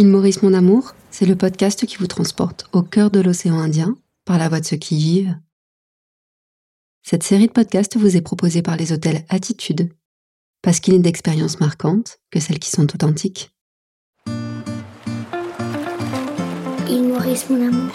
[0.00, 3.96] Il Maurice mon amour, c'est le podcast qui vous transporte au cœur de l'océan Indien
[4.24, 5.36] par la voix de ceux qui y vivent.
[7.02, 9.90] Cette série de podcasts vous est proposée par les hôtels Attitude,
[10.62, 13.50] parce qu'il est d'expériences marquantes que celles qui sont authentiques.
[16.88, 17.90] Il Maurice mon amour.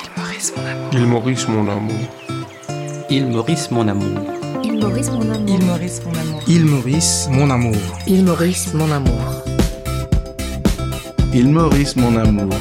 [0.91, 1.95] Il Maurice mon amour.
[3.09, 4.20] Il Maurice mon amour.
[4.61, 5.47] Il Maurice mon amour.
[5.50, 6.43] Il Maurice mon amour.
[6.50, 7.78] Il Maurice mon amour.
[8.07, 9.53] Il Maurice mon amour.
[11.36, 12.54] Il Maurice mon amour.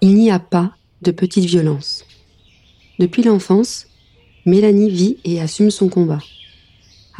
[0.00, 2.06] Il n'y a pas de petite violence.
[2.98, 3.86] Depuis l'enfance,
[4.46, 6.20] Mélanie vit et assume son combat.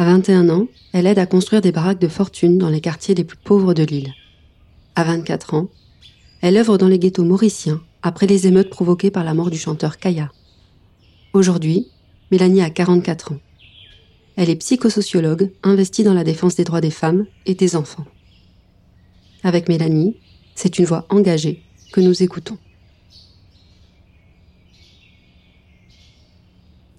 [0.01, 3.25] À 21 ans, elle aide à construire des baraques de fortune dans les quartiers les
[3.25, 4.15] plus pauvres de l'île.
[4.95, 5.69] À 24 ans,
[6.41, 9.99] elle œuvre dans les ghettos mauriciens après les émeutes provoquées par la mort du chanteur
[9.99, 10.31] Kaya.
[11.33, 11.89] Aujourd'hui,
[12.31, 13.41] Mélanie a 44 ans.
[14.37, 18.07] Elle est psychosociologue investie dans la défense des droits des femmes et des enfants.
[19.43, 20.17] Avec Mélanie,
[20.55, 22.57] c'est une voix engagée que nous écoutons.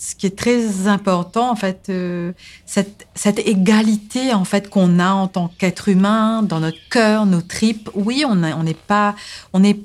[0.09, 2.31] Ce qui est très important, en fait, euh,
[2.65, 3.05] cette,
[3.45, 7.91] égalité, en fait, qu'on a en tant qu'être humain, dans notre cœur, nos tripes.
[7.93, 9.13] Oui, on n'est pas,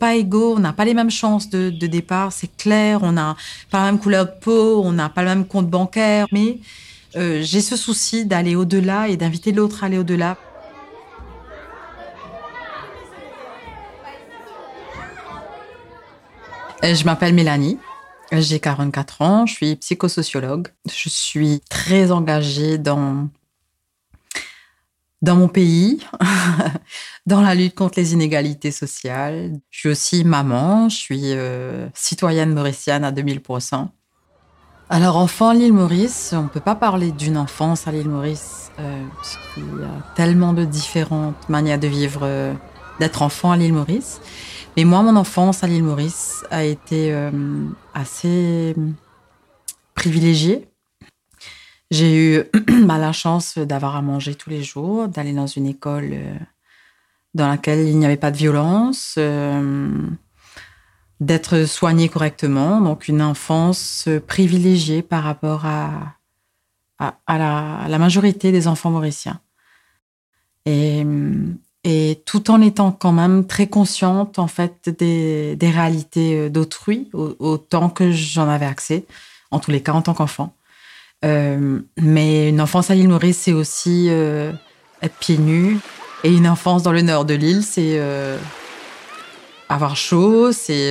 [0.00, 3.00] pas égaux, on n'a pas les mêmes chances de, de départ, c'est clair.
[3.02, 3.36] On n'a
[3.70, 6.26] pas la même couleur de peau, on n'a pas le même compte bancaire.
[6.32, 6.58] Mais
[7.16, 10.38] euh, j'ai ce souci d'aller au-delà et d'inviter l'autre à aller au-delà.
[16.82, 17.78] Euh, Je m'appelle Mélanie.
[18.40, 20.68] J'ai 44 ans, je suis psychosociologue.
[20.92, 23.28] Je suis très engagée dans,
[25.22, 26.04] dans mon pays,
[27.26, 29.52] dans la lutte contre les inégalités sociales.
[29.70, 33.88] Je suis aussi maman, je suis euh, citoyenne mauricienne à 2000%.
[34.90, 38.70] Alors, enfant à l'île Maurice, on ne peut pas parler d'une enfance à l'île Maurice,
[38.78, 42.52] euh, parce qu'il y a tellement de différentes manières de vivre, euh,
[43.00, 44.20] d'être enfant à l'île Maurice.
[44.76, 47.30] Mais moi, mon enfance à l'île Maurice a été euh,
[47.94, 48.74] assez
[49.94, 50.68] privilégiée.
[51.92, 52.42] J'ai eu
[52.84, 56.34] bah, la chance d'avoir à manger tous les jours, d'aller dans une école euh,
[57.34, 59.92] dans laquelle il n'y avait pas de violence, euh,
[61.20, 62.80] d'être soignée correctement.
[62.80, 66.16] Donc une enfance privilégiée par rapport à,
[66.98, 69.40] la, à la majorité des enfants mauriciens.
[70.66, 71.06] Et, et
[72.34, 77.88] tout en étant quand même très consciente en fait des, réalités euh, d'autrui au- autant
[77.88, 79.04] que j'en avais accès
[79.52, 80.52] en tous les cas en tant qu'enfant.
[81.24, 84.50] Euh, mais une enfance à l'île Maurice c'est aussi euh,
[85.00, 85.78] être pieds nus.
[86.24, 88.36] Et une enfance dans le nord de l'île c'est euh,
[89.68, 90.90] avoir chaud c'est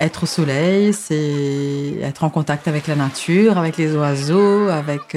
[0.00, 5.14] être au soleil c'est être en contact avec la nature avec les oiseaux avec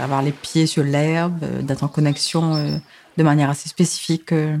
[0.00, 2.80] avoir les pieds sur l'herbe d'être en connexion
[3.16, 4.56] de manière assez spécifique euh,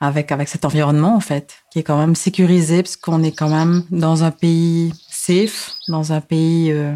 [0.00, 3.50] avec, avec cet environnement, en fait, qui est quand même sécurisé, parce qu'on est quand
[3.50, 6.94] même dans un pays safe, dans un pays euh,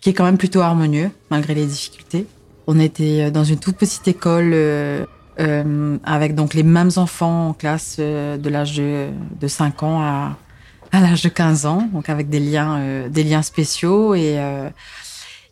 [0.00, 2.26] qui est quand même plutôt harmonieux, malgré les difficultés.
[2.66, 5.04] On était dans une toute petite école euh,
[5.38, 9.08] euh, avec donc les mêmes enfants en classe euh, de l'âge de,
[9.38, 10.36] de 5 ans à,
[10.92, 14.70] à l'âge de 15 ans, donc avec des liens, euh, des liens spéciaux et euh,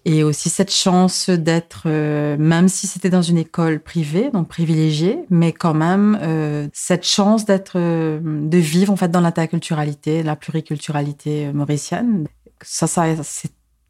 [0.06, 5.18] et aussi cette chance d'être, euh, même si c'était dans une école privée, donc privilégiée,
[5.30, 10.36] mais quand même euh, cette chance d'être, euh, de vivre en fait dans l'interculturalité, la
[10.36, 12.26] pluriculturalité mauricienne.
[12.60, 13.06] Ça, ça,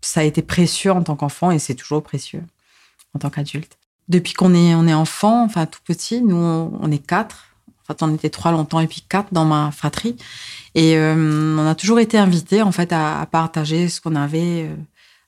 [0.01, 2.43] ça a été précieux en tant qu'enfant et c'est toujours précieux
[3.15, 3.77] en tant qu'adulte.
[4.09, 7.47] Depuis qu'on est, on est enfant, enfin tout petit, nous on, est quatre.
[7.83, 10.17] En fait, on était trois longtemps et puis quatre dans ma fratrie.
[10.75, 14.69] Et on a toujours été invités en fait à partager ce qu'on avait.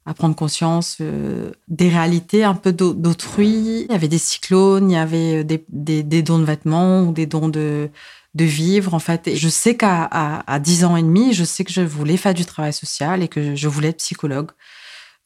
[0.06, 3.87] À prendre conscience euh, des réalités un peu d'au- d'autrui.
[3.88, 7.03] Il y avait des cyclones, il y avait euh, des, des, des dons de vêtements
[7.03, 7.91] ou des dons de,
[8.35, 9.26] de vivre, en fait.
[9.29, 12.17] Et je sais qu'à à, à 10 ans et demi, je sais que je voulais
[12.17, 14.50] faire du travail social et que je voulais être psychologue.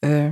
[0.03, 0.31] Euh,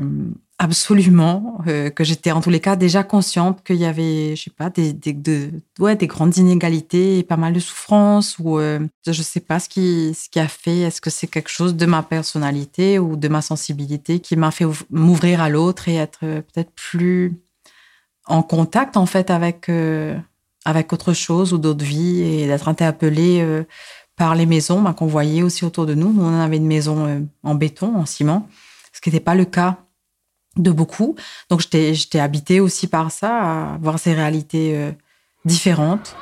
[0.61, 4.51] absolument, euh, que j'étais en tous les cas déjà consciente qu'il y avait, je sais
[4.51, 8.79] pas, des, des, de, ouais, des grandes inégalités et pas mal de souffrances ou euh,
[9.07, 11.85] je sais pas ce qui, ce qui a fait, est-ce que c'est quelque chose de
[11.85, 16.19] ma personnalité ou de ma sensibilité qui m'a fait ouv- m'ouvrir à l'autre et être
[16.23, 17.33] euh, peut-être plus
[18.27, 20.17] en contact en fait avec, euh,
[20.65, 23.63] avec autre chose ou d'autres vies et d'être interpellée euh,
[24.17, 26.11] par les maisons bah, qu'on voyait aussi autour de nous.
[26.11, 28.49] Nous, on avait une maison euh, en béton, en ciment,
[28.91, 29.77] ce qui n'était pas le cas
[30.57, 31.15] de beaucoup.
[31.49, 34.91] Donc j'étais, habitée aussi par ça, à voir ces réalités euh,
[35.45, 36.15] différentes.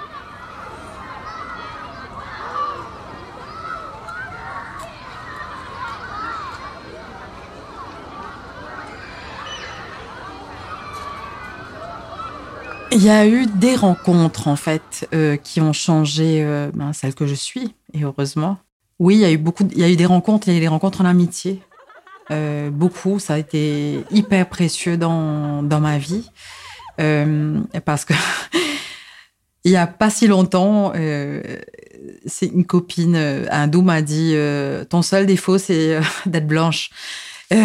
[13.00, 17.14] Il y a eu des rencontres en fait euh, qui ont changé euh, ben, celle
[17.14, 18.58] que je suis et heureusement.
[18.98, 20.58] Oui, il y a eu beaucoup, il y a eu des rencontres, il y a
[20.58, 21.62] eu des rencontres en amitié,
[22.32, 23.20] euh, beaucoup.
[23.20, 26.30] Ça a été hyper précieux dans dans ma vie
[27.00, 28.14] euh, parce que
[29.64, 31.42] il y a pas si longtemps, euh,
[32.42, 36.90] une copine euh, hindoue m'a dit euh, ton seul défaut c'est euh, d'être blanche.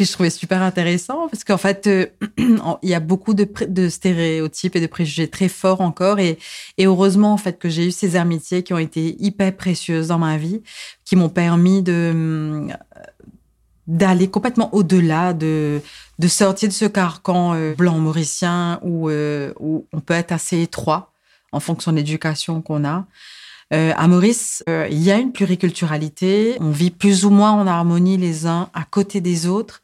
[0.00, 2.06] Euh, que je trouvais super intéressant parce qu'en fait euh,
[2.82, 6.38] il y a beaucoup de, stéréotypes et de préjugés très forts encore et,
[6.78, 10.38] heureusement en fait que j'ai eu ces amitiés qui ont été hyper précieuses dans ma
[10.38, 10.62] vie
[11.04, 12.72] qui m'ont permis de hum,
[13.86, 15.80] d'aller complètement au-delà de
[16.18, 20.62] de sortir de ce carcan euh, blanc mauricien où euh, où on peut être assez
[20.62, 21.12] étroit
[21.52, 23.06] en fonction de l'éducation qu'on a
[23.72, 26.56] euh, à Maurice, euh, il y a une pluriculturalité.
[26.60, 29.80] On vit plus ou moins en harmonie les uns à côté des autres,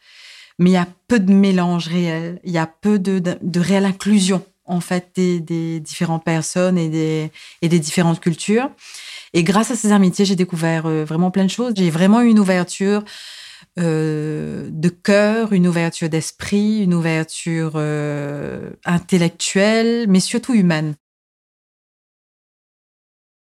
[0.59, 2.41] mais il y a peu de mélange réel.
[2.45, 8.21] Il y a peu de, réelle inclusion en fait des, différentes personnes et des, différentes
[8.21, 8.71] cultures.
[9.33, 11.75] Et grâce à ces amitiés, j'ai découvert euh, vraiment plein de choses.
[11.77, 13.05] J'ai vraiment eu une ouverture
[13.79, 20.95] euh, de cœur, une ouverture d'esprit, une ouverture euh, intellectuelle, mais surtout humaine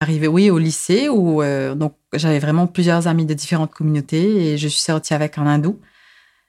[0.01, 1.41] arrivé oui au lycée où
[1.75, 5.79] donc j'avais vraiment plusieurs amis de différentes communautés et je suis sortie avec un hindou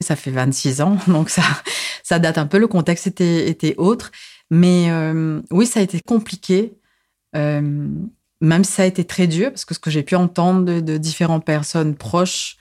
[0.00, 1.42] ça fait 26 ans donc ça
[2.02, 4.10] ça date un peu le contexte était était autre.
[4.50, 6.74] Mais euh, oui ça a été compliqué
[7.34, 7.88] euh,
[8.40, 10.80] même si ça a été très dur parce que ce que j'ai pu entendre de,
[10.80, 12.56] de différentes personnes proches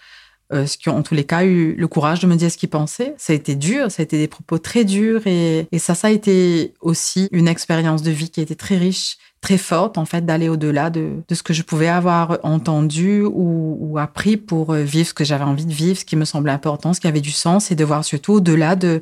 [0.53, 2.69] euh, qui ont en tous les cas eu le courage de me dire ce qu'ils
[2.69, 6.07] pensaient ça a été dur ça a été des propos très durs et, ça ça
[6.07, 10.05] a été aussi une expérience de vie qui a été très riche très forte en
[10.05, 15.07] fait d'aller au-delà de, ce que je pouvais avoir entendu ou, appris pour euh, vivre
[15.07, 17.31] ce que j'avais envie de vivre, ce qui me semblait important, ce qui avait du
[17.31, 19.01] sens, et de voir surtout au-delà de,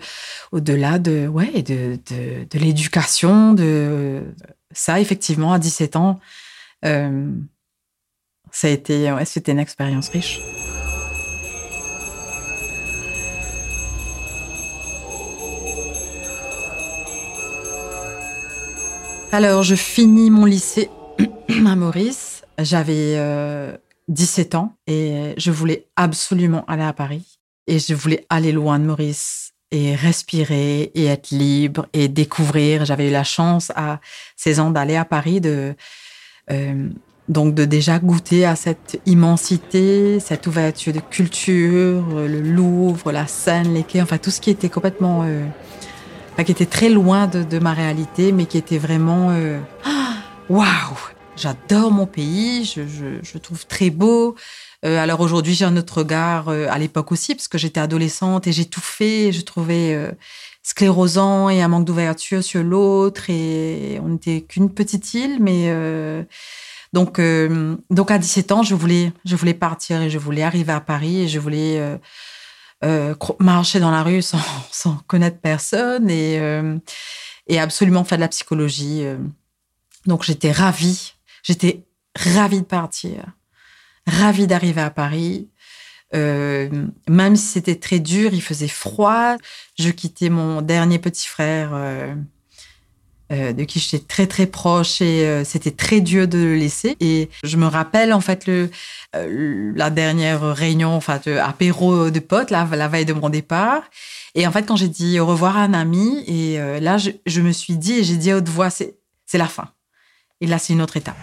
[0.52, 1.98] au-delà de, ouais, de,
[2.54, 4.22] l'éducation, de
[4.74, 6.20] ça effectivement à 17 ans,
[6.84, 7.32] euh,
[8.52, 10.40] ça a été, c'était une expérience riche.
[19.34, 20.90] Alors, je finis mon lycée
[21.66, 22.44] à Maurice.
[22.60, 23.78] J'avais euh,
[24.10, 27.40] 17 ans et je voulais absolument aller à Paris.
[27.66, 32.84] Et je voulais aller loin de Maurice et respirer et être libre et découvrir.
[32.84, 34.02] J'avais eu la chance à
[34.36, 35.76] 16 ans d'aller à Paris, de,
[36.52, 36.90] euh,
[37.30, 43.74] donc de déjà goûter à cette immensité, cette ouverture de culture, le Louvre, la Seine,
[43.74, 45.24] les quais, enfin tout ce qui était complètement...
[45.24, 45.46] Euh,
[46.44, 49.60] qui était très loin de, ma réalité, mais qui était vraiment euh,
[50.50, 50.66] waouh.
[50.90, 50.98] Wow
[51.38, 52.82] J'adore mon pays, je,
[53.24, 54.36] je, trouve très beau.
[54.86, 58.46] Euh, alors aujourd'hui, j'ai un autre regard euh, à l'époque aussi, parce que j'étais adolescente
[58.48, 59.32] et fait.
[59.32, 60.14] Je trouvais
[60.62, 63.30] sclérosant et un manque d'ouverture sur l'autre.
[63.30, 65.74] Et on n'était qu'une petite île, mais
[66.94, 67.20] donc
[67.90, 71.22] donc à 17 ans, je voulais je voulais partir et je voulais arriver à Paris
[71.22, 71.98] et je voulais
[72.84, 74.22] euh, marcher dans la rue
[74.72, 76.78] sans, connaître personne et, euh,
[77.48, 79.04] et absolument faire de la psychologie.
[79.04, 79.18] euh.
[80.08, 81.86] Donc j'étais ravie, j'étais
[82.16, 83.26] ravie de partir,
[84.08, 85.50] ravie d'arriver à Paris.
[86.14, 89.38] Même si c'était très dur, il faisait froid.
[89.80, 91.70] Je quittais mon dernier petit frère,
[93.32, 96.98] euh, de qui j'étais très très proche, et euh, c'était très dur de le laisser.
[97.00, 98.70] Et je me rappelle en fait le
[99.16, 103.84] euh, la dernière réunion, enfin de, apéro de potes, la, la veille de mon départ.
[104.36, 107.42] Et en fait, quand j'ai dit au revoir à un ami, et là, je, je
[107.42, 108.96] me suis dit et j'ai dit à haute voix, c'est
[109.34, 109.68] la fin.
[110.40, 111.18] Et là, c'est une autre étape.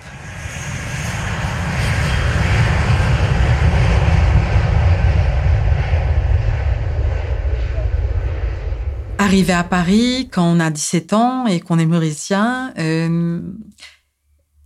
[9.28, 13.42] Arrivé à Paris, quand on a 17 ans et qu'on est mauricien, euh,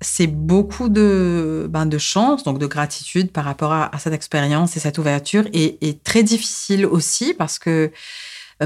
[0.01, 4.81] c'est beaucoup de, ben, de chance, donc de gratitude par rapport à, cette expérience et
[4.81, 7.91] cette ouverture, et, et, très difficile aussi parce que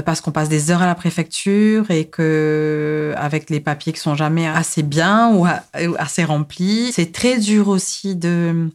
[0.05, 4.13] parce qu'on passe des heures à la préfecture et que avec les papiers qui sont
[4.13, 5.47] jamais assez bien ou
[5.97, 8.69] assez remplis, c'est très dur aussi de,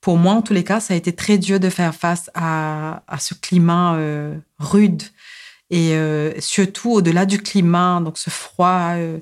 [0.00, 3.04] pour moi en tous les cas, ça a été très dur de faire face à,
[3.06, 5.04] à ce climat euh, rude
[5.70, 9.18] et euh, surtout au-delà du climat, donc ce froid, euh,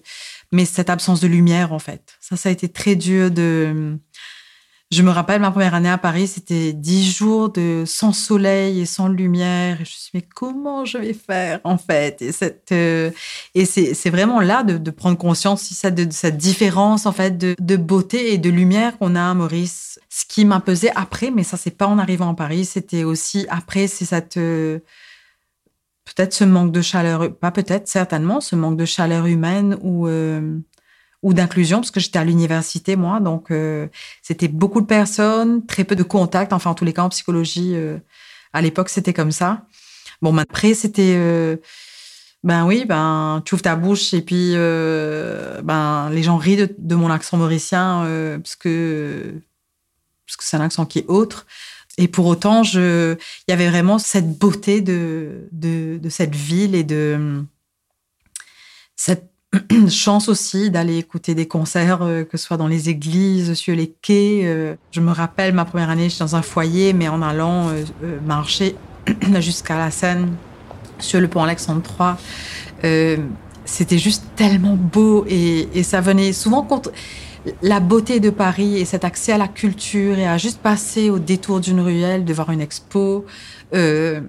[0.50, 2.16] mais cette absence de lumière en fait.
[2.20, 3.98] Ça, ça a été très dur de.
[4.90, 8.84] Je me rappelle ma première année à Paris, c'était dix jours de sans soleil et
[8.84, 9.76] sans lumière.
[9.76, 12.20] Et je me suis dit, mais comment je vais faire en fait?
[12.20, 13.10] Et, cette, euh,
[13.64, 18.50] c'est, vraiment là de, prendre conscience de, cette différence en fait de, beauté et de
[18.50, 19.98] lumière qu'on a à Maurice.
[20.10, 23.46] Ce qui m'a pesé après, mais ça c'est pas en arrivant à Paris, c'était aussi
[23.48, 24.38] après, c'est cette
[26.04, 30.58] peut-être ce manque de chaleur, pas peut-être, certainement, ce manque de chaleur humaine ou euh,
[31.22, 33.86] ou d'inclusion parce que j'étais à l'université moi donc euh,
[34.22, 37.72] c'était beaucoup de personnes très peu de contacts enfin en tous les cas en psychologie
[37.74, 37.98] euh,
[38.52, 39.66] à l'époque c'était comme ça.
[40.20, 41.56] Bon mais après c'était euh,
[42.42, 46.74] ben oui ben tu ouvres ta bouche et puis euh, ben les gens rient de,
[46.76, 49.40] de mon accent mauricien euh, parce que
[50.26, 51.46] parce que c'est un accent qui est autre
[51.98, 55.48] et pour autant je il y avait vraiment cette beauté de
[56.08, 57.44] cette ville et de
[58.96, 59.32] cette
[59.90, 63.92] chance aussi d'aller écouter des concerts, euh, que ce soit dans les églises, sur les
[64.00, 64.42] quais.
[64.44, 64.74] euh.
[64.92, 67.84] Je me rappelle ma première année, j'étais dans un foyer, mais en allant euh,
[68.24, 68.76] marcher
[69.40, 70.34] jusqu'à la Seine,
[70.98, 71.82] sur le pont Alexandre
[72.82, 73.18] III,
[73.64, 76.90] c'était juste tellement beau et, et ça venait souvent contre
[77.62, 81.18] la beauté de Paris et cet accès à la culture et à juste passer au
[81.18, 83.24] détour d'une ruelle, de voir une expo.
[83.74, 84.20] euh,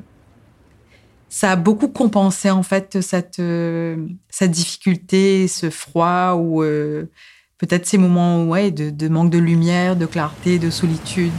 [1.30, 3.98] ça a beaucoup compensé en fait cette euh,
[4.30, 7.06] cette difficulté, ce froid ou euh,
[7.58, 11.32] peut-être ces moments ouais de, de manque de lumière, de clarté, de solitude.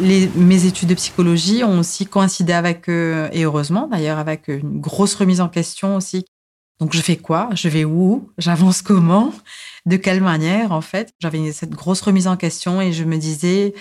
[0.00, 4.80] Les, mes études de psychologie ont aussi coïncidé avec, euh, et heureusement d'ailleurs, avec une
[4.80, 6.24] grosse remise en question aussi.
[6.80, 7.50] Donc je fais quoi?
[7.54, 8.30] Je vais où?
[8.38, 9.32] J'avance comment?
[9.86, 11.12] De quelle manière en fait?
[11.20, 13.74] J'avais cette grosse remise en question et je me disais,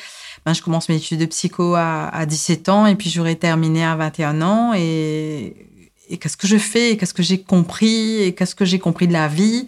[0.46, 3.84] ben, je commence mes études de psycho à, à 17 ans et puis j'aurais terminé
[3.84, 5.56] à 21 ans et,
[6.10, 6.98] et qu'est-ce que je fais?
[6.98, 8.22] Qu'est-ce que j'ai compris?
[8.22, 9.68] Et qu'est-ce que j'ai compris de la vie?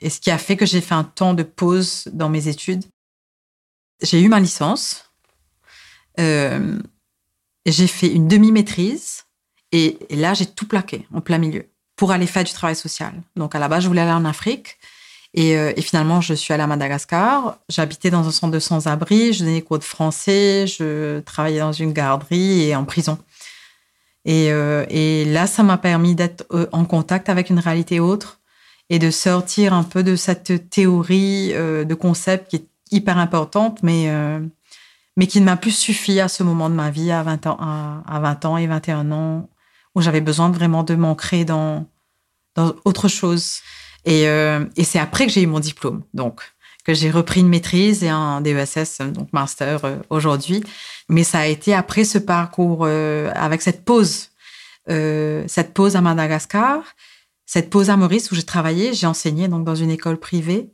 [0.00, 2.84] Et ce qui a fait que j'ai fait un temps de pause dans mes études.
[4.02, 5.07] J'ai eu ma licence.
[6.18, 6.78] Euh,
[7.66, 9.24] j'ai fait une demi-maîtrise
[9.72, 13.12] et, là j'ai tout plaqué en plein milieu pour aller faire du travail social.
[13.36, 14.78] Donc à la base je voulais aller en Afrique
[15.34, 17.58] et, euh, et finalement je suis allée à Madagascar.
[17.68, 21.92] J'habitais dans un centre de sans-abri, je donnais cours de français, je travaillais dans une
[21.92, 23.18] garderie et en prison.
[24.24, 24.84] Et, euh,
[25.26, 28.40] là ça m'a permis d'être en contact avec une réalité autre
[28.90, 34.08] et de sortir un peu de cette théorie de concept qui est hyper importante mais
[35.18, 37.58] mais qui ne m'a plus suffi à ce moment de ma vie, à 20 ans,
[37.60, 39.50] à, à 20 ans et 21 ans,
[39.96, 41.86] où j'avais besoin vraiment de m'ancrer dans,
[42.54, 43.56] dans autre chose.
[44.04, 46.40] Et, euh, et c'est après que j'ai eu mon diplôme, donc
[46.84, 50.62] que j'ai repris une maîtrise et un DESS, donc master euh, aujourd'hui.
[51.08, 54.30] Mais ça a été après ce parcours, euh, avec cette pause,
[54.88, 56.80] euh, cette pause à Madagascar,
[57.44, 60.70] cette pause à Maurice où j'ai travaillé, j'ai enseigné donc dans une école privée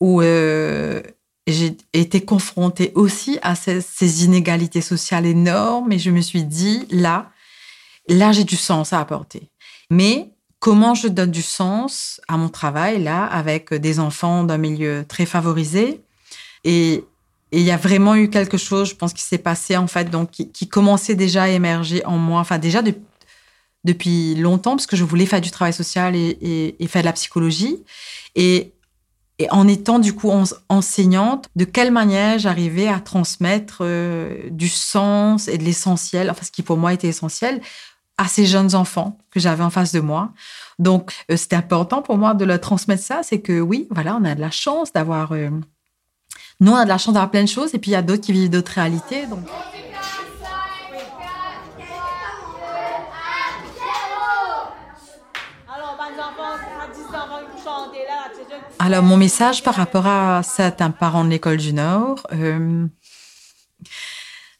[0.00, 1.00] où euh,
[1.46, 7.30] j'ai été confrontée aussi à ces, inégalités sociales énormes et je me suis dit, là,
[8.08, 9.50] là, j'ai du sens à apporter.
[9.90, 15.04] Mais comment je donne du sens à mon travail, là, avec des enfants d'un milieu
[15.06, 16.00] très favorisé?
[16.64, 17.04] Et
[17.52, 20.30] il y a vraiment eu quelque chose, je pense, qui s'est passé, en fait, donc,
[20.30, 22.94] qui, commençait déjà à émerger en moi, enfin, déjà de,
[23.84, 27.12] depuis longtemps, parce que je voulais faire du travail social et, et faire de la
[27.12, 27.84] psychologie.
[28.34, 28.72] Et
[29.38, 30.30] et en étant du coup
[30.68, 36.52] enseignante, de quelle manière j'arrivais à transmettre euh, du sens et de l'essentiel, enfin ce
[36.52, 37.60] qui pour moi était essentiel,
[38.16, 40.32] à ces jeunes enfants que j'avais en face de moi.
[40.78, 44.24] Donc euh, c'était important pour moi de leur transmettre ça, c'est que oui, voilà, on
[44.24, 45.32] a de la chance d'avoir...
[45.32, 45.50] Euh,
[46.60, 48.02] nous, on a de la chance d'avoir plein de choses, et puis il y a
[48.02, 49.24] d'autres qui vivent d'autres réalités.
[58.78, 62.86] Alors, mon message par rapport à certains parents de l'école du Nord, euh,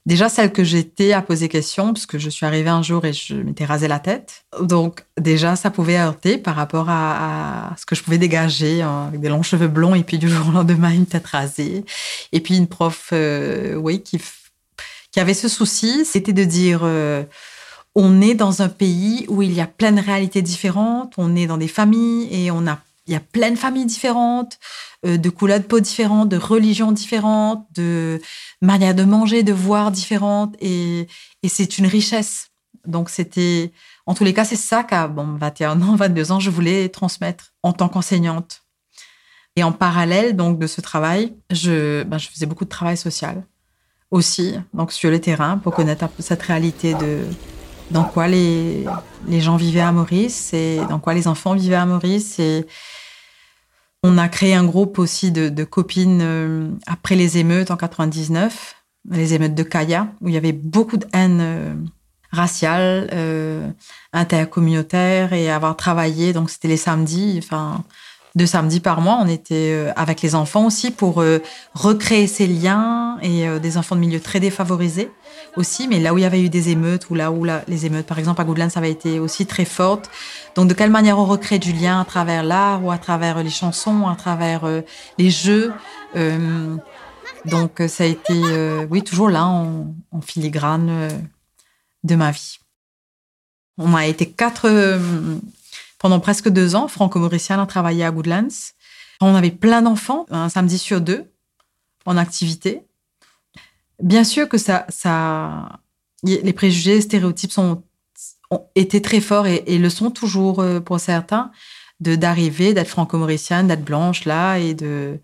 [0.06, 3.12] déjà celle que j'étais à poser question, parce que je suis arrivée un jour et
[3.12, 4.44] je m'étais rasé la tête.
[4.60, 9.20] Donc, déjà, ça pouvait heurter par rapport à, ce que je pouvais dégager hein, avec
[9.20, 11.84] des longs cheveux blonds et puis du jour au lendemain, une tête rasée.
[12.32, 14.20] Et puis, une prof, euh, oui, qui,
[15.10, 16.80] qui avait ce souci, c'était de dire.
[16.84, 17.24] Euh,
[17.96, 21.46] on est dans un pays où il y a plein de réalités différentes, on est
[21.46, 24.58] dans des familles et on a il y a plein de familles différentes,
[25.04, 28.20] euh, de couleurs de peau différentes, de religions différentes, de
[28.62, 31.06] manières de manger, de voir différentes, et,
[31.46, 32.50] c'est une richesse.
[32.86, 33.72] Donc c'était,
[34.06, 37.52] en tous les cas, c'est ça qu'à bon, 21 ans, 22 ans, je voulais transmettre
[37.62, 38.62] en tant qu'enseignante.
[39.56, 43.44] Et en parallèle donc de ce travail, je, ben, je faisais beaucoup de travail social
[44.10, 47.24] aussi, donc sur le terrain pour connaître un peu cette réalité de
[47.90, 48.84] dans quoi les,
[49.26, 52.38] les gens vivaient à Maurice et dans quoi les enfants vivaient à Maurice.
[52.38, 52.66] Et
[54.02, 58.76] on a créé un groupe aussi de, de copines euh, après les émeutes en 99,
[59.10, 61.74] les émeutes de Kaya, où il y avait beaucoup de haine euh,
[62.30, 63.70] raciale, euh,
[64.12, 66.32] intercommunautaire et avoir travaillé.
[66.32, 67.82] Donc c'était les samedis, enfin
[68.34, 71.38] deux samedis par mois, on était euh, avec les enfants aussi pour euh,
[71.72, 75.10] recréer ces liens et euh, des enfants de milieux très défavorisés
[75.56, 78.06] aussi, mais là où il y avait eu des émeutes ou là où les émeutes,
[78.06, 80.10] par exemple à Goodland, ça avait été aussi très forte.
[80.56, 83.50] Donc de quelle manière on recrée du lien à travers l'art ou à travers les
[83.50, 84.62] chansons, à travers
[85.18, 85.72] les jeux?
[87.44, 88.42] Donc ça a été,
[88.90, 91.08] oui, toujours là en, filigrane
[92.02, 92.58] de ma vie.
[93.78, 94.68] On a été quatre
[96.04, 96.86] pendant presque deux ans.
[96.86, 98.74] Franco-mauricien a travaillé à Goodlands.
[99.22, 101.32] On avait plein d'enfants, un samedi sur deux,
[102.04, 102.82] en activité.
[104.02, 105.80] Bien sûr que ça, ça,
[106.22, 107.84] les préjugés, stéréotypes sont,
[108.50, 111.52] ont été très forts et, le sont toujours euh, pour certains,
[112.00, 115.18] d'arriver, d'être franco-mauricienne, d'être blanche là et de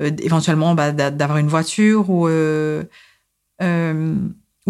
[0.00, 2.84] euh, éventuellement bah, d'a- d'avoir une voiture ou euh,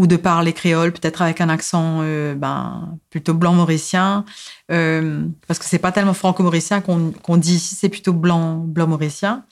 [0.00, 4.24] ou de parler créole, peut-être avec un accent euh, ben, plutôt blanc mauricien,
[4.72, 8.86] euh, parce que c'est pas tellement franco-mauricien qu'on qu'on dit ici, c'est plutôt blanc, blanc
[8.86, 9.44] mauricien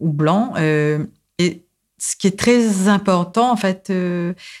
[0.00, 0.52] ou blanc.
[0.58, 1.06] euh,
[1.38, 1.64] et
[1.96, 3.90] ce qui est très important, en fait,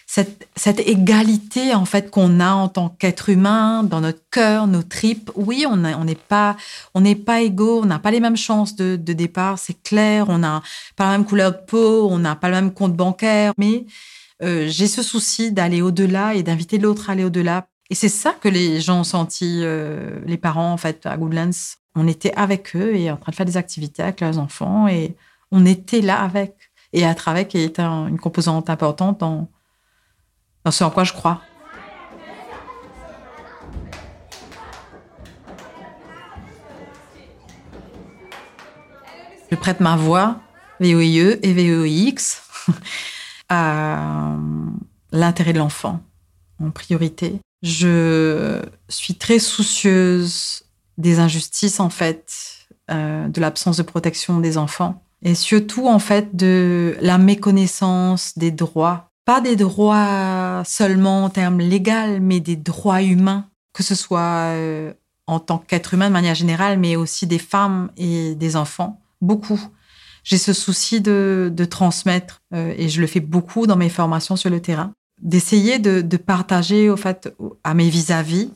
[0.06, 5.30] cette, égalité en fait qu'on a en tant qu'être humain dans notre cœur, nos tripes.
[5.34, 6.56] Oui, on n'est pas,
[7.26, 10.30] pas égaux, on n'a pas les mêmes chances de, de départ, c'est clair.
[10.30, 10.62] On n'a
[10.96, 13.84] pas la même couleur de peau, on n'a pas le même compte bancaire, mais
[14.42, 17.66] euh, j'ai ce souci d'aller au-delà et d'inviter l'autre à aller au-delà.
[17.90, 21.50] Et c'est ça que les gens ont senti, euh, les parents, en fait, à Goodlands.
[21.94, 25.16] On était avec eux et en train de faire des activités avec leurs enfants et
[25.52, 26.54] on était là avec.
[26.92, 29.48] Et être avec est un- une composante importante dans,
[30.64, 31.42] dans ce en quoi je crois.
[39.50, 40.40] Je prête ma voix,
[40.80, 42.42] VOIE et VOIX,
[43.48, 44.36] à
[45.12, 46.00] l'intérêt de l'enfant
[46.62, 47.40] en priorité.
[47.62, 50.64] Je suis très soucieuse
[50.98, 52.32] des injustices, en fait,
[52.90, 58.50] euh, de l'absence de protection des enfants et surtout, en fait, de la méconnaissance des
[58.50, 59.08] droits.
[59.24, 64.92] Pas des droits seulement en termes légaux, mais des droits humains, que ce soit euh,
[65.26, 69.00] en tant qu'être humain de manière générale, mais aussi des femmes et des enfants.
[69.22, 69.60] Beaucoup.
[70.24, 74.36] J'ai ce souci de, de transmettre, euh, et je le fais beaucoup dans mes formations
[74.36, 77.32] sur le terrain, d'essayer de, de partager au fait
[77.62, 78.50] à mes vis-à-vis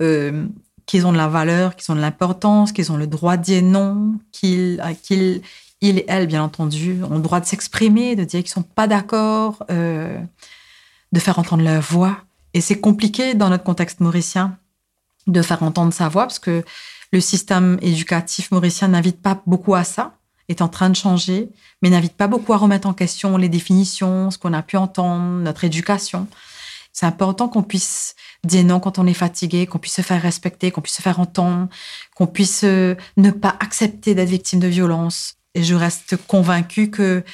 [0.00, 0.46] euh,
[0.86, 3.62] qu'ils ont de la valeur, qu'ils ont de l'importance, qu'ils ont le droit de dire
[3.62, 5.42] non, qu'ils qu'ils
[5.82, 8.86] ils et elles, bien entendu, ont le droit de s'exprimer, de dire qu'ils sont pas
[8.86, 10.18] d'accord, euh,
[11.12, 12.18] de faire entendre leur voix.
[12.54, 14.58] Et c'est compliqué dans notre contexte mauricien
[15.26, 16.64] de faire entendre sa voix parce que
[17.12, 20.14] le système éducatif mauricien n'invite pas beaucoup à ça,
[20.50, 21.48] est en train de changer,
[21.80, 25.40] mais n'invite pas beaucoup à remettre en question les définitions, ce qu'on a pu entendre,
[25.40, 26.26] notre éducation.
[26.92, 30.72] C'est important qu'on puisse dire non quand on est fatigué, qu'on puisse se faire respecter,
[30.72, 31.68] qu'on puisse se faire entendre,
[32.16, 35.36] qu'on puisse euh, ne pas accepter d'être victime de violence.
[35.54, 37.24] Et je reste convaincue que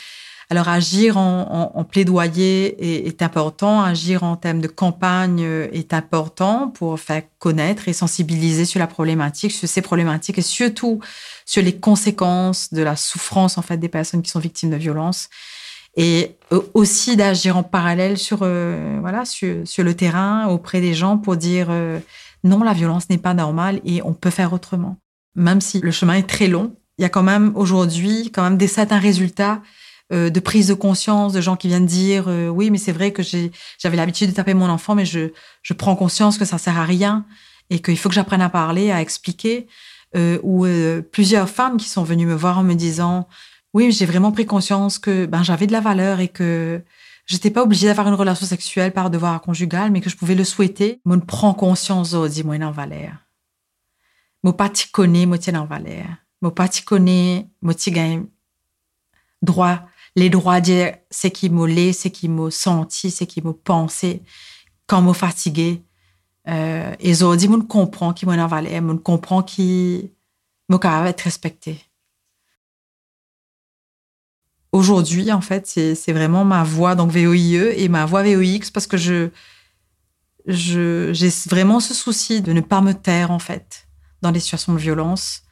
[0.48, 7.22] alors agir en, plaidoyer est, important, agir en termes de campagne est important pour faire
[7.40, 11.00] connaître et sensibiliser sur la problématique, sur ces problématiques et surtout
[11.44, 15.28] sur les conséquences de la souffrance en fait des personnes qui sont victimes de violences.
[15.96, 16.36] Et
[16.74, 21.36] aussi d'agir en parallèle sur euh, voilà sur, sur le terrain auprès des gens pour
[21.36, 21.98] dire euh,
[22.44, 24.98] non la violence n'est pas normale et on peut faire autrement.
[25.34, 28.58] Même si le chemin est très long il y a quand même aujourd'hui quand même
[28.58, 29.62] des certains résultats
[30.12, 33.10] euh, de prise de conscience de gens qui viennent dire euh, oui mais c'est vrai
[33.10, 36.78] que j'avais l'habitude de taper mon enfant mais je, je prends conscience que ça sert
[36.78, 37.26] à rien
[37.70, 39.66] et qu'il faut que j'apprenne à parler à expliquer.
[40.14, 40.64] Euh, ou
[41.10, 43.26] plusieurs femmes qui sont venues me voir en me disant
[43.74, 46.80] oui j'ai vraiment pris conscience que ben j'avais de la valeur et que
[47.26, 50.44] j'étais pas obligée d'avoir une relation sexuelle par devoir conjugal mais que je pouvais le
[50.44, 51.00] souhaiter.
[51.04, 53.10] Moi prends conscience oh, dis moi en valeur.
[54.44, 56.06] Moi pas t'y connais moi en valeur.
[56.40, 57.74] Moi pas t'y connais moi
[59.42, 59.80] droit
[60.16, 64.22] les droits dire c'est qui m'a lait, c'est qui m'a senti, c'est qui m'a pensé,
[64.86, 65.82] quand m'a fatigué.
[66.48, 70.10] Euh, et aujourd'hui, je comprends qui m'a valeur, je comprends qui
[70.68, 71.78] m'a être respecté.
[74.72, 78.96] Aujourd'hui, en fait, c'est vraiment ma voix, donc VOIE, et ma voix VOX, parce que
[78.96, 79.30] je
[80.48, 83.88] j'ai vraiment ce souci de ne pas me taire, en fait,
[84.22, 85.42] dans les situations de violence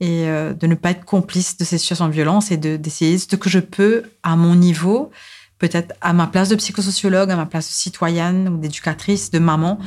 [0.00, 3.20] et euh, de ne pas être complice de ces situations de violence et d'essayer de,
[3.20, 5.10] ce que je peux à mon niveau,
[5.58, 9.78] peut-être à ma place de psychosociologue, à ma place de citoyenne ou d'éducatrice, de maman,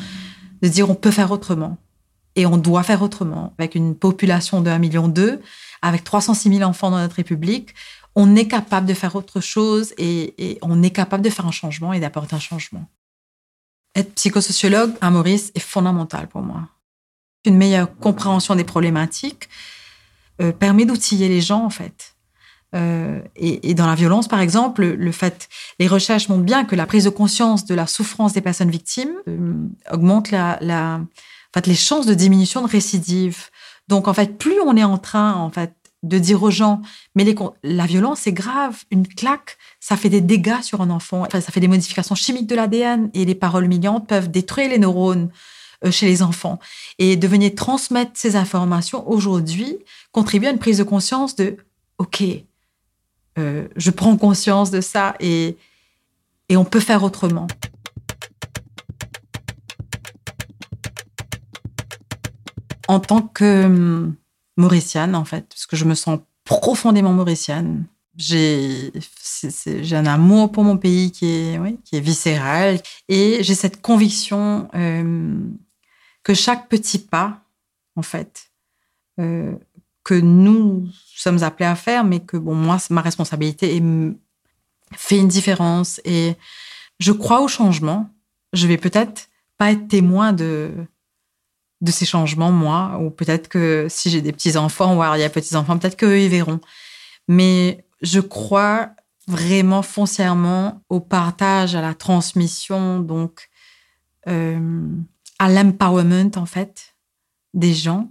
[0.62, 1.78] de dire on peut faire autrement
[2.36, 3.54] et on doit faire autrement.
[3.58, 5.14] Avec une population de 1,2 million,
[5.82, 7.76] avec 306 000 enfants dans notre République,
[8.16, 11.94] on est capable de faire autre chose et, on est capable de faire un changement
[11.94, 12.86] et d'apporter un changement.
[13.96, 16.68] Être psychosociologue à Maurice est fondamental pour moi.
[17.46, 19.50] Une meilleure compréhension des problématiques
[20.42, 22.16] euh, permet d'outiller les gens, en fait.
[22.76, 25.50] Euh, et, dans la violence, par exemple, le fait,
[25.80, 29.14] les recherches montrent bien que la prise de conscience de la souffrance des personnes victimes
[29.28, 30.60] euh, augmente la,
[31.66, 33.46] les chances de diminution de récidive.
[33.88, 35.74] Donc, en fait, plus on est en train, en fait,
[36.04, 36.82] de dire aux gens,
[37.16, 38.84] mais les, la violence, c'est grave.
[38.92, 41.28] Une claque, ça fait des dégâts sur un enfant.
[41.32, 45.30] Ça fait des modifications chimiques de l'ADN et les paroles humiliantes peuvent détruire les neurones
[45.92, 46.60] chez les enfants.
[46.98, 49.78] Et de venir transmettre ces informations aujourd'hui
[50.12, 51.58] contribue à une prise de conscience de,
[51.98, 52.24] OK,
[53.38, 55.58] euh, je prends conscience de ça et,
[56.50, 57.48] et on peut faire autrement.
[62.88, 64.16] En tant que hum,
[64.58, 67.86] mauricienne, en fait, parce que je me sens profondément mauricienne,
[68.18, 68.92] j'ai
[69.92, 75.58] un amour pour mon pays qui est, qui est viscéral et j'ai cette conviction hum,
[76.24, 77.42] que chaque petit pas,
[77.96, 78.52] en fait,
[79.20, 79.54] euh,
[80.04, 83.84] que nous sommes appelés à faire, mais que bon, moi, ma responsabilité et
[84.94, 86.02] fait une différence.
[86.06, 86.36] Et
[87.00, 88.10] je crois au changement.
[88.54, 90.72] Je vais peut-être pas être témoin de
[91.82, 95.30] de ces changements, moi, ou peut-être que si j'ai des petits-enfants ou il y a
[95.30, 96.60] petits-enfants, peut-être qu'eux, ils verront.
[97.30, 98.90] Mais je crois
[99.28, 103.50] vraiment foncièrement au partage, à la transmission, donc
[104.28, 104.90] euh,
[105.40, 106.96] à l'empowerment, en fait,
[107.54, 108.10] des gens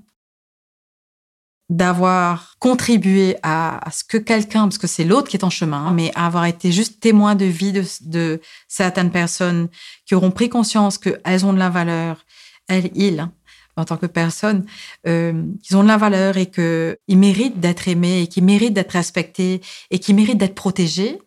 [1.69, 6.11] d'avoir contribué à, ce que quelqu'un, parce que c'est l'autre qui est en chemin, mais
[6.15, 9.69] avoir été juste témoin de vie de, certaines personnes
[10.07, 12.25] qui auront pris conscience qu'elles ont de la valeur,
[12.69, 13.29] elles, ils,
[13.77, 14.65] en tant que personnes,
[15.07, 18.93] euh, qu'ils ont de la valeur et qu'ils méritent d'être aimés et qu'ils méritent d'être
[18.93, 19.61] respectés
[19.91, 21.19] et qu'ils méritent d'être protégés.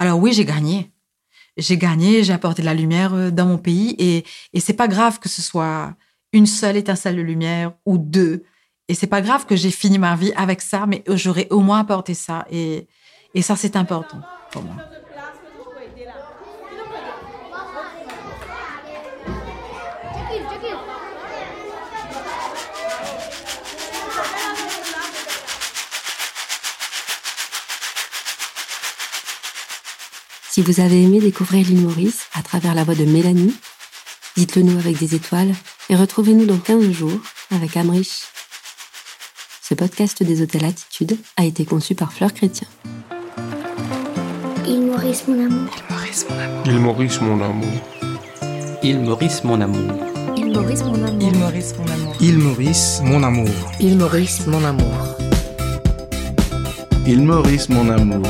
[0.00, 0.90] Alors oui, j'ai gagné.
[1.56, 4.24] J'ai gagné, j'ai apporté de la lumière euh, dans mon pays et,
[4.60, 5.94] c'est pas grave que ce soit
[6.32, 8.44] une seule étincelle de lumière ou deux
[8.88, 11.80] et c'est pas grave que j'ai fini ma vie avec ça, mais j'aurais au moins
[11.80, 12.46] apporté ça.
[12.50, 12.86] Et,
[13.34, 14.20] et ça, c'est important
[14.52, 14.76] pour moi.
[30.56, 33.54] Si vous avez aimé découvrir l'île Maurice à travers la voix de Mélanie,
[34.38, 35.52] dites-le nous avec des étoiles
[35.90, 37.20] et retrouvez-nous dans 15 jours
[37.54, 38.22] avec Amrich
[39.60, 42.66] ce podcast des hôtels Attitude a été conçu par Fleur Chrétien.
[44.66, 45.68] Il Maurice mon amour.
[46.64, 47.68] Il Maurice mon amour.
[48.82, 49.92] Il Maurice mon amour.
[50.32, 51.12] Il Maurice mon amour.
[51.18, 52.14] Il Maurice mon amour.
[52.18, 53.50] Il Maurice mon amour.
[53.78, 55.16] Il Maurice mon amour.
[57.06, 58.26] Il Maurice mon amour.